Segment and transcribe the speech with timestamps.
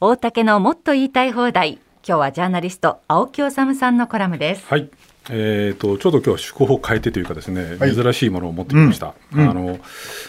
[0.00, 1.74] 大竹のもっと言いたい放題。
[2.06, 4.66] 今日はジャーナリスト青木治さんのコラムです。
[4.66, 4.90] はい。
[5.30, 9.78] えーと、ちょうど今日は趣向を変えてというかですね、はい、珍しいものを持ってきました、うん、あの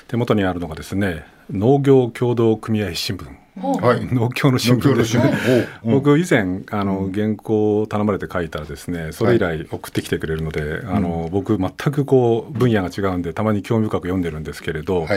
[0.07, 3.25] 手元にあるのがですね農業協同組合新聞。
[3.55, 5.33] はい、農協の新聞ですね。
[5.83, 15.07] 僕以前あの原稿を頼まれて書いたらですね、それ以来送ってきてくれるので、あの僕全くこう分野が違うんでたまに興味深く読んでるんですけれど、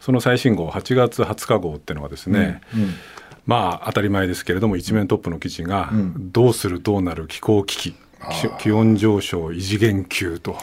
[0.00, 2.60] その最新号8月20日号っていうのはですね。
[3.46, 7.94] まあ当たり前ですけれども一面トップの記事が、どうするどうなる気候危機
[8.58, 10.56] 気温上昇異次元級と、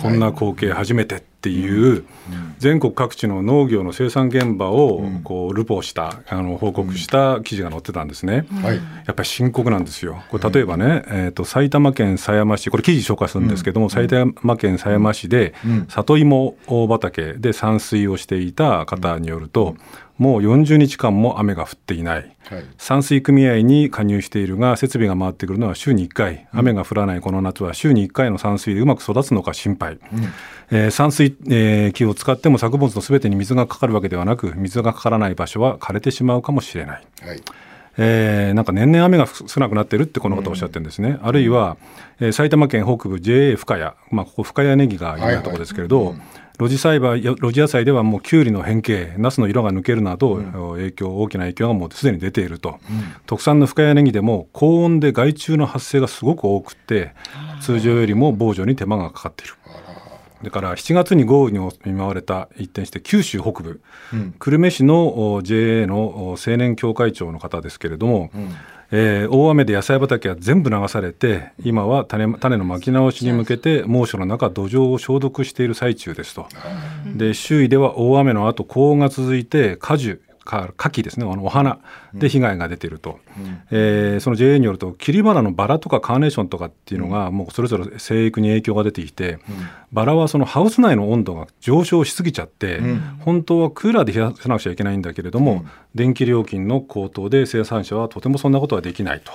[0.00, 2.04] こんな光景初めてっていう、
[2.58, 8.46] 全国各地の農業の生産現場をこうルポしたあの報告した記事が載ってたんですね、
[9.06, 10.22] やっぱり深刻なんですよ。
[10.30, 15.54] これ例えばね、えー、と埼玉県狭山市これ記事紹介するんですけども、埼玉県狭山市で
[15.88, 16.56] 里芋
[16.88, 19.76] 畑で散水をしていた方によると、
[20.18, 30.00] もう40日間も雨が降っていない、はい、散水組合に加入しているが設備が回ってくるのは週に1回、雨が降らないこの夏は週に1回の散水でうまく育つのか心配、うん、
[30.70, 37.06] えー、散水、えー、機を使っても作物のすべてに水がかかるわけではなく水がかからない場所は枯れてしまうかもしれない。
[37.22, 37.42] はい。
[37.98, 41.78] えー、なんか年々雨が少なくなってるってこの方おっしゃってるんですね、うん、あるいは、
[42.20, 46.16] えー、埼玉県北部 JA 深谷、まあ、ここ深谷ネギが有名なところですけれど、はいはい。
[46.16, 50.36] うん露地栽培、露地野菜ではもうきゅうりの変形、ナスの色が抜けるなど、
[50.74, 57.12] 影響、大きな影響がもうすでに出ていると、うん、特産の深谷ネギでも高温で害虫の発生がすごく多くて、
[57.60, 59.54] 通常よりも防除に手間がかかっている。
[60.42, 63.80] だから7月に豪雨に見舞われた一転して九州北部、
[64.12, 68.50] うん、久留米市の JA の青年協会長の方ですけれども、うん
[68.90, 76.46] えー、大雨で野菜畑は全部流されて今は種種のまき直しに向けて猛暑の中土壌を消毒している最中ですと。
[77.16, 81.30] で周囲では大雨の後高温が続いて果樹か牡蠣ですね。
[81.30, 81.78] あのお花
[82.14, 89.40] で被害が出ていると、うん、えー、その JA によると切り花のバラとかカーネーションとかっていうのがもうそれぞれ生育に影響が出ていて、うん、
[89.92, 99.32] バラはそのハウス内の温度が上昇しすぎちゃって、うん、本当はクーラーで冷やさなくちゃいけないんだけれども、電気料金の高騰で生産者はとてもそんなことはできないと。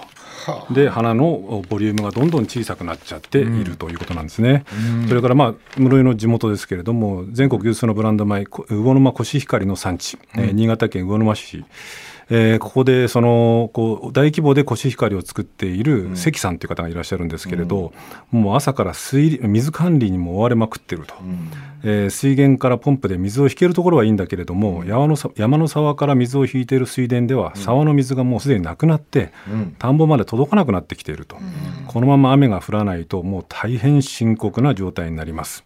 [0.72, 4.66] で花のボリュームがどんどん小さくなっちゃっているということなんですね。
[5.07, 11.63] それからまあ室井の地元ですけれども全国有数のブランド米魚沼コシヒカリの産地、えー、新潟県魚沼市
[12.29, 17.91] えー、ここでそのこう大規模でコシヒカリを作っている関さんという方がいらっしゃるんですけれど、
[18.33, 21.51] うん、もう朝から水水管理にも追われまくってると、うん、
[21.83, 29.33] えー、水源からポンプで水を引けるところはいいんだけれども、うん、山の山の沢から水を引いている水田では沢の水がもうすでになくなって、
[29.79, 31.38] 田んぼまで届かなくなってきていると、
[31.88, 35.63] このまま雨が降らないともう大変深刻な状態になります。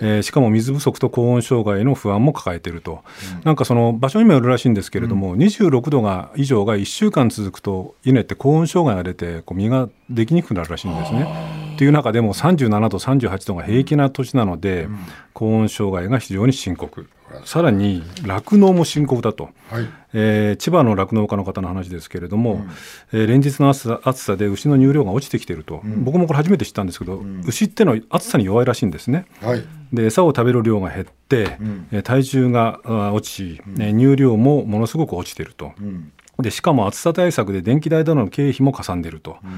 [0.00, 3.02] えー、しかも水不足と高温障害の不安も抱えていると、
[3.36, 11.67] うん、なんかその場所にもよるらしいんですけれども、うん、26度が以上が1週間続くと稲って高温障害が出てこう実ができにくくなるらしいんですね。
[11.78, 14.98] という中でも37度38度が平気な年なので、うん、
[15.32, 17.08] 高温障害が非常に深刻。
[17.44, 22.70] さらに酪農も深刻だと、はい、えー、千葉の酪農家の方の話ですけれども、うん、
[23.12, 29.26] えー、連日の暑さで牛の乳量が落ちてきていると、うん、僕もこれ初めて知ったんですけど、うん、牛ってのは暑さに弱いらしいんですね。
[29.40, 31.58] はい、で餌を食べる量が減って、
[31.92, 32.80] うん、体重が
[33.12, 35.74] 落ち、乳量もものすごく落ちていると。
[36.40, 39.50] でしかも暑さ対策で電気代などの経費もかさんでいると、うん、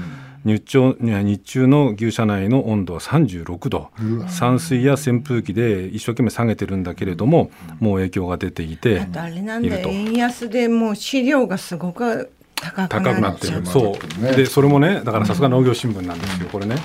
[0.43, 3.89] 日中日中の牛舎内の温度は36度
[4.27, 16.75] 散水や扇風機で一生懸命下げてるんだけれども、うん、もう影響が出ていてあれなんだ円安でもう飼料がすごく高くなってるそう、ね、でそれもねだからさすが農業新聞なんですよ、これね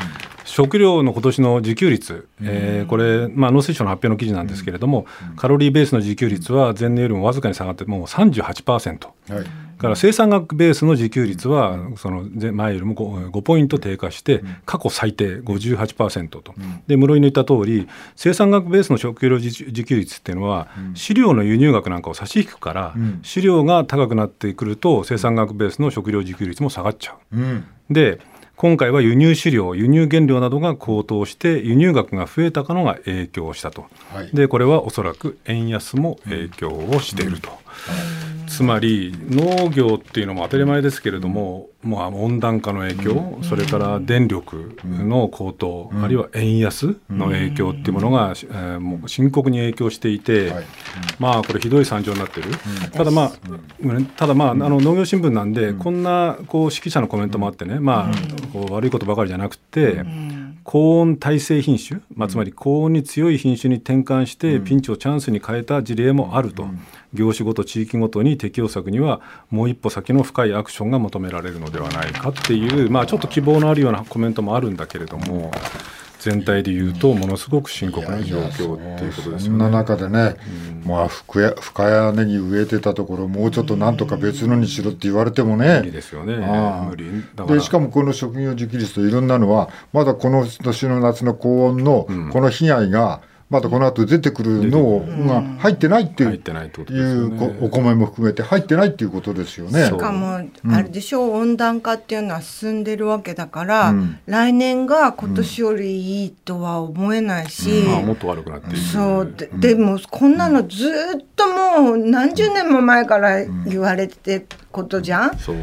[0.45, 5.07] 食料の今年の自給率、えー、これ、まあ、農水省の発表の記事なんですけれども、
[5.37, 9.07] カロリーベースの自給率は前年よりもわずかに下がってもう38%。
[9.29, 16.55] はいから生産額ベースの自給率はその前よりも 5, 5ポイント低下して過去最低58%と、
[16.87, 27.93] で室井の言った通り生産額ベースの食料自給率っていうのは飼料の輸入額なんかを差し引くから飼料が高くなってくると生産額ベースの食料自給率も下がっちゃう。
[27.93, 28.21] で
[28.57, 33.85] 今回は輸入飼料、輸入原料などが高騰して、輸入額が増えたかのが影響したと、
[34.15, 37.51] はい、でこれはおそらく円安も影響をしていると。
[38.47, 50.53] つまり農業っていうのも当たり前ですけれども、まあ、温暖化の影響、それから電力の高騰、あるいは円安の影響っていうものが、えー、もう深刻に影響していて、
[51.19, 52.49] まあこれひどい惨状になってる、
[52.93, 53.33] ただまあ、
[54.17, 60.05] ただまああの農業新聞なんで、こんなこう指揮者のコメントもあってね、まあこう悪いことばかりじゃなくて、
[60.67, 66.67] 高温耐性品種、まあ、つまり高温に強い品種に転換してピンチをチャンスに変えた事例もあると、
[67.15, 75.53] 業種ごと地域ごとに適用策にはもう一歩先の深いアクションが求められるのではないかっていう、まあ、ちょっと希望のあるようなコメントもあるんだけれども。
[76.27, 79.39] 全体で言うとものすごく深刻な状況っていうことですよね。
[79.39, 80.35] そんな中でね、
[80.85, 85.79] うん、まあ深谷深谷ネギ植えてたところもうちょっとなんとか別のにしろって言われてもね。
[85.79, 86.35] 無理ですよね。
[86.89, 94.99] 無理でしかもこの職業時期率といろんなのはまだこの年の夏の高温のこの被害が、うんまだこの後出てくるの
[95.29, 99.85] が入ってないっていう,、いうお米も含めて入ってないっていうことですよね。
[99.87, 100.41] しかも、
[100.73, 103.95] あれでしょう、温暖化っていうのは進んでるわけだから、
[104.27, 109.33] 来年が今年よりいいとは思えないし、まあ、もっと悪くなっていそう。
[109.37, 115.39] で,、でもこんなのずっともう何十年も前から言われてことじゃん？
[115.39, 115.57] そう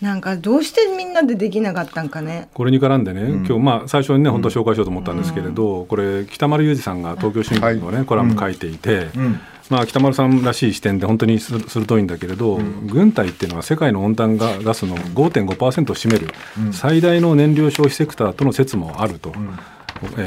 [0.00, 2.48] なんかどうしてみんなでできなかったんかね。
[2.54, 9.08] これに絡んでね、うん、今日まあ最初にね本当紹介しようと思ったんですけれど、うん、これ北丸裕二さんが東京新聞のね、はい、コラム書いていて。
[9.16, 9.40] うん。
[9.68, 16.26] まあ、北丸さんらしい視点で本当に鋭いんだけれど、うん、軍隊っていうのは世界の温暖ガスの5.5%を占める
[16.72, 19.32] 最大の燃料消費セクターとの説もあると。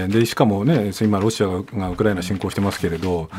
[0.10, 3.30] でしかもね今ロシアがウクライナ侵攻してますけれど、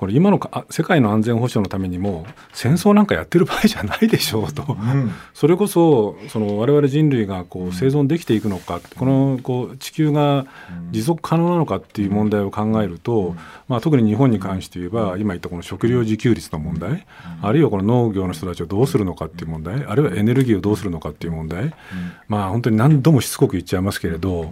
[0.00, 0.40] これ今の
[0.70, 10.46] 世界の安全保障のためにも戦争なんかやってる場合じゃないでしょうと、うん、それこそその我々人類がこう生存できていくのかこのこう地球が
[10.90, 13.36] 持続可能なのかっていう問題を考えると、
[13.68, 17.06] まあ、特に日本に関して言えば今言ったこの食料自給率の問題
[17.42, 21.74] あるいはこの農業の人たちをどうするのかっていう問題あるいはエネルギーをどうするのかっていう問題、
[22.26, 24.50] まあ本当に何度もしつこく言っちゃいますけれど。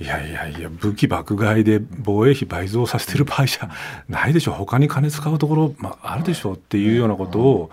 [0.00, 3.70] いやいやいや、武器爆買いで防衛費倍増させてる場合じゃ
[4.08, 7.70] ないでしょう、他に金使うところ、まあ、あるでしょうっていうようなことを、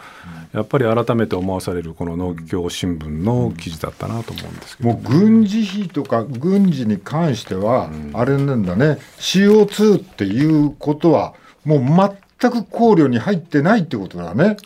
[0.53, 11.33] やっぱり改めて思わされる、この農業新聞の記事だったなと思うんですけど、もう軍事費とか、軍事に関しては、あれなんだね、CO2 っていうことは、
[11.65, 14.57] もう全く考慮に入ってないってことだね。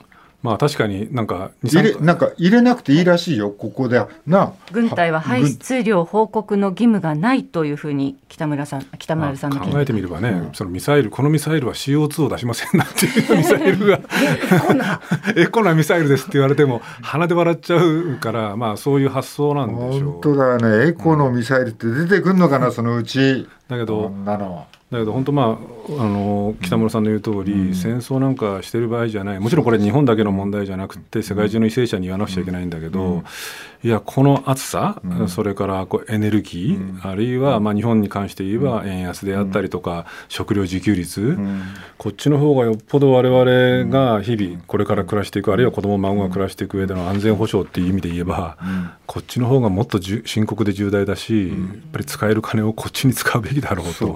[0.44, 3.50] まあ確かになんか入れなんか入れなくていいらしいよ。
[3.50, 14.00] ここでな軍隊は排出量報告の義務がないというふうに北村さん北村さんの、考えてみればね、うん、そのミサイルこのミサイルは CO2 を出しませんなっていう ミサイルが。
[15.38, 15.74] エコな。
[15.74, 20.12] ミサイルですって言われても鼻で笑っちゃうからまあそういう発想なんでしょう。
[20.12, 20.90] 本当だよね。
[20.90, 23.48] エコのミサイルって出てくるのかな、うん、そのうち。
[23.70, 24.12] だけど
[24.94, 25.60] だけど本当ま
[25.90, 29.40] ああの北村さんの言う通り、うん、戦争なんかしてる場合じゃない。
[29.40, 33.24] もちろんこれ日本だけの問題じゃなくて世界中の為政者に言わなくちゃいけないんだけど、うん、
[33.84, 41.38] いやこの暑さ、うん、それからこうエネルギー、あるいはまあ日本に関して言えば円安であったりとか、食料自給率、
[41.98, 48.58] こっちの方がよっぽど我々が日々これから暮らしていくあるいは子ども孫が暮らしていく上での安全保障っていう意味で言えば、
[49.06, 51.58] こっちの方がもっと深刻で重大だし、やっ
[51.92, 54.16] ぱり使える金をこっちに使うべきだろうと。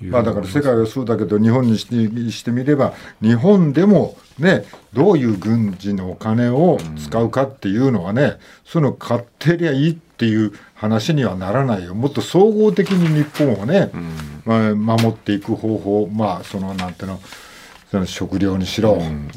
[0.00, 2.92] まあ、だから世界はそうだけど日本にしてしてみれば
[3.22, 11.94] 日本でもねどういう軍事のお金を使うかっていうのはね、うん、その買ってりゃいいっていう話にはならないよ。
[11.94, 17.20] もっと総合的に日本をね、うん、まあ、守っていく方法まあそのなんていうの
[17.90, 19.30] その食料にしろ、うん、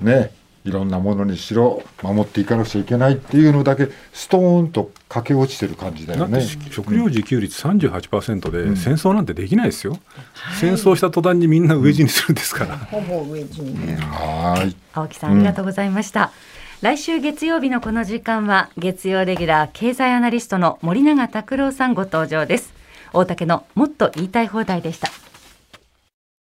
[0.00, 0.32] ね
[0.66, 6.40] いろんなものにしろ守っていかなくちゃいけないっていうのだけストーンと駆け落ちてる感じだよね。
[6.72, 14.74] 食料自給率38%で戦争なんてできないですよ、うん、戦争した途端にみんな飢え死にするんですから、ほぼ飢え死にね、はい。
[14.92, 16.32] 青木さんありがとうございました、
[16.82, 22.74] 来週月曜日のこの時間は月曜レギュラー経済アナリストの森永卓郎さんご登場です。
[23.14, 25.08] 大竹のもっと言いたい放題でした。